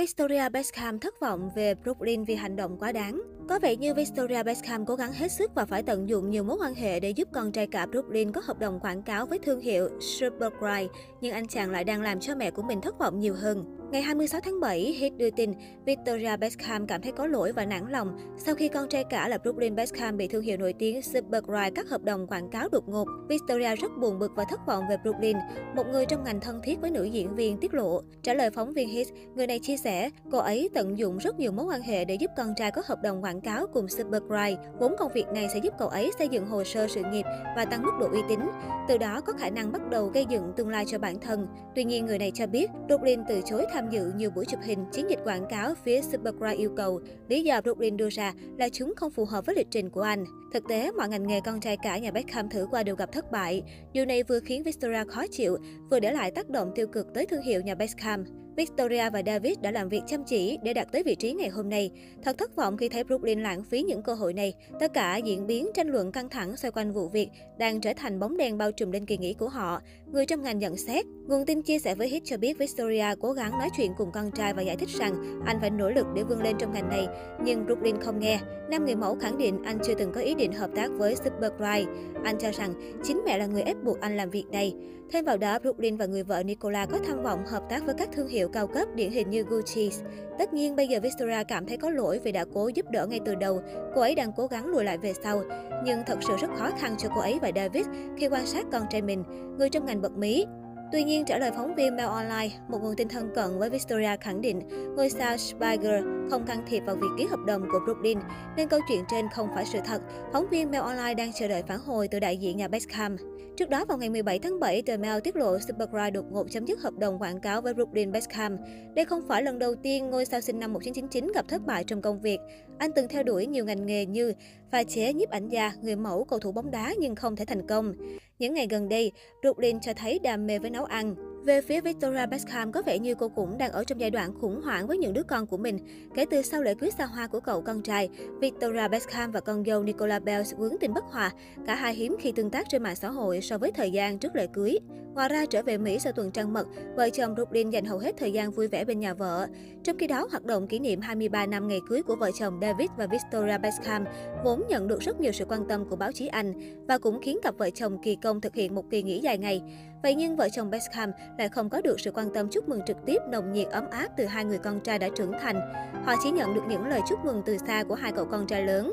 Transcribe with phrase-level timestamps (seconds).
[0.00, 3.20] Victoria Beckham thất vọng về Brooklyn vì hành động quá đáng.
[3.50, 6.56] Có vẻ như Victoria Beckham cố gắng hết sức và phải tận dụng nhiều mối
[6.60, 9.60] quan hệ để giúp con trai cả Brooklyn có hợp đồng quảng cáo với thương
[9.60, 10.88] hiệu Supergride,
[11.20, 13.76] nhưng anh chàng lại đang làm cho mẹ của mình thất vọng nhiều hơn.
[13.92, 15.52] Ngày 26 tháng 7, Hit đưa tin
[15.86, 19.38] Victoria Beckham cảm thấy có lỗi và nản lòng sau khi con trai cả là
[19.38, 23.08] Brooklyn Beckham bị thương hiệu nổi tiếng Supergride cắt hợp đồng quảng cáo đột ngột.
[23.28, 25.36] Victoria rất buồn bực và thất vọng về Brooklyn,
[25.76, 28.02] một người trong ngành thân thiết với nữ diễn viên tiết lộ.
[28.22, 31.52] Trả lời phóng viên Hit, người này chia sẻ, cô ấy tận dụng rất nhiều
[31.52, 34.56] mối quan hệ để giúp con trai có hợp đồng quảng cáo cùng Supergride.
[34.78, 37.24] Vốn công việc này sẽ giúp cậu ấy xây dựng hồ sơ sự nghiệp
[37.56, 38.40] và tăng mức độ uy tín.
[38.88, 41.46] Từ đó có khả năng bắt đầu gây dựng tương lai cho bản thân.
[41.74, 44.84] Tuy nhiên, người này cho biết Brooklyn từ chối tham dự nhiều buổi chụp hình,
[44.92, 47.00] chiến dịch quảng cáo phía Supergride yêu cầu.
[47.28, 50.24] Lý do Brooklyn đưa ra là chúng không phù hợp với lịch trình của anh.
[50.52, 53.32] Thực tế, mọi ngành nghề con trai cả nhà Beckham thử qua đều gặp thất
[53.32, 53.62] bại.
[53.92, 55.56] Điều này vừa khiến Victoria khó chịu,
[55.90, 58.24] vừa để lại tác động tiêu cực tới thương hiệu nhà Beckham.
[58.60, 61.68] Victoria và David đã làm việc chăm chỉ để đạt tới vị trí ngày hôm
[61.68, 61.90] nay.
[62.22, 64.54] Thật thất vọng khi thấy Brooklyn lãng phí những cơ hội này.
[64.80, 68.20] Tất cả diễn biến tranh luận căng thẳng xoay quanh vụ việc đang trở thành
[68.20, 69.80] bóng đen bao trùm lên kỳ nghỉ của họ.
[70.12, 73.32] Người trong ngành nhận xét, nguồn tin chia sẻ với Hit cho biết Victoria cố
[73.32, 76.22] gắng nói chuyện cùng con trai và giải thích rằng anh phải nỗ lực để
[76.22, 77.06] vươn lên trong ngành này,
[77.44, 78.40] nhưng Brooklyn không nghe.
[78.70, 81.92] Nam người mẫu khẳng định anh chưa từng có ý định hợp tác với Supergride.
[82.24, 84.74] Anh cho rằng chính mẹ là người ép buộc anh làm việc này.
[85.12, 88.08] Thêm vào đó, Brooklyn và người vợ Nicola có tham vọng hợp tác với các
[88.12, 89.90] thương hiệu cao cấp điển hình như Gucci.
[90.38, 93.20] Tất nhiên, bây giờ Victoria cảm thấy có lỗi vì đã cố giúp đỡ ngay
[93.24, 93.62] từ đầu.
[93.94, 95.42] Cô ấy đang cố gắng lùi lại về sau.
[95.84, 97.86] Nhưng thật sự rất khó khăn cho cô ấy và David
[98.18, 99.24] khi quan sát con trai mình.
[99.58, 100.46] Người trong ngành bật mí,
[100.92, 104.16] Tuy nhiên, trả lời phóng viên Mail Online, một nguồn tin thân cận với Victoria
[104.20, 104.60] khẳng định
[104.96, 108.18] ngôi sao Spiger không can thiệp vào việc ký hợp đồng của Brooklyn,
[108.56, 110.02] nên câu chuyện trên không phải sự thật.
[110.32, 113.16] Phóng viên Mail Online đang chờ đợi phản hồi từ đại diện nhà Beckham.
[113.56, 116.66] Trước đó, vào ngày 17 tháng 7, tờ Mail tiết lộ Supergride đột ngột chấm
[116.66, 118.56] dứt hợp đồng quảng cáo với Brooklyn Beckham.
[118.94, 122.02] Đây không phải lần đầu tiên ngôi sao sinh năm 1999 gặp thất bại trong
[122.02, 122.38] công việc.
[122.78, 124.32] Anh từng theo đuổi nhiều ngành nghề như
[124.70, 127.66] pha chế, nhiếp ảnh gia, người mẫu, cầu thủ bóng đá nhưng không thể thành
[127.66, 127.94] công.
[128.38, 131.29] Những ngày gần đây, Brooklyn cho thấy đam mê với nấu ăn.
[131.44, 134.62] Về phía Victoria Beckham, có vẻ như cô cũng đang ở trong giai đoạn khủng
[134.62, 135.78] hoảng với những đứa con của mình.
[136.14, 138.08] Kể từ sau lễ cưới xa hoa của cậu con trai,
[138.40, 141.30] Victoria Beckham và con dâu Nicola Bells vướng tình bất hòa.
[141.66, 144.36] Cả hai hiếm khi tương tác trên mạng xã hội so với thời gian trước
[144.36, 144.78] lễ cưới.
[145.14, 146.66] Ngoài ra, trở về Mỹ sau tuần trăng mật,
[146.96, 149.46] vợ chồng Brooklyn dành hầu hết thời gian vui vẻ bên nhà vợ.
[149.84, 152.90] Trong khi đó, hoạt động kỷ niệm 23 năm ngày cưới của vợ chồng David
[152.96, 154.04] và Victoria Beckham
[154.44, 156.52] vốn nhận được rất nhiều sự quan tâm của báo chí Anh
[156.86, 159.62] và cũng khiến cặp vợ chồng kỳ công thực hiện một kỳ nghỉ dài ngày.
[160.02, 162.96] Vậy nhưng vợ chồng Beckham lại không có được sự quan tâm chúc mừng trực
[163.06, 165.60] tiếp nồng nhiệt ấm áp từ hai người con trai đã trưởng thành.
[166.04, 168.62] Họ chỉ nhận được những lời chúc mừng từ xa của hai cậu con trai
[168.62, 168.92] lớn.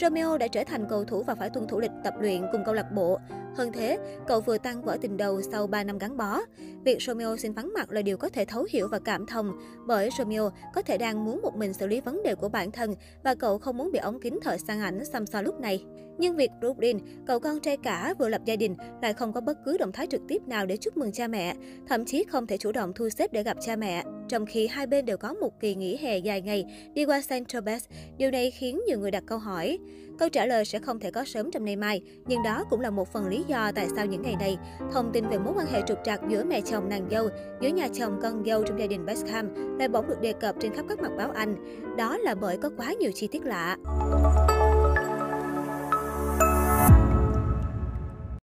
[0.00, 2.74] Romeo đã trở thành cầu thủ và phải tuân thủ lịch tập luyện cùng câu
[2.74, 3.18] lạc bộ.
[3.56, 6.40] Hơn thế, cậu vừa tăng vỡ tình đầu sau 3 năm gắn bó.
[6.84, 9.52] Việc Romeo xin vắng mặt là điều có thể thấu hiểu và cảm thông,
[9.86, 12.94] bởi Romeo có thể đang muốn một mình xử lý vấn đề của bản thân
[13.24, 15.84] và cậu không muốn bị ống kính thợ sang ảnh xăm xoa lúc này.
[16.18, 19.58] Nhưng việc Brooklyn, cậu con trai cả vừa lập gia đình, lại không có bất
[19.64, 21.54] cứ động thái trực tiếp nào để chúc mừng cha mẹ,
[21.88, 24.04] thậm chí không thể chủ động thu xếp để gặp cha mẹ.
[24.28, 26.64] Trong khi hai bên đều có một kỳ nghỉ hè dài ngày
[26.94, 27.88] đi qua Central Best,
[28.18, 29.78] điều này khiến nhiều người đặt câu hỏi.
[30.18, 32.90] Câu trả lời sẽ không thể có sớm trong nay mai, nhưng đó cũng là
[32.90, 34.58] một phần lý do tại sao những ngày này,
[34.92, 37.28] thông tin về mối quan hệ trục trặc giữa mẹ chồng nàng dâu,
[37.60, 40.74] giữa nhà chồng con dâu trong gia đình Beckham lại bỗng được đề cập trên
[40.74, 41.54] khắp các mặt báo Anh.
[41.98, 43.76] Đó là bởi có quá nhiều chi tiết lạ.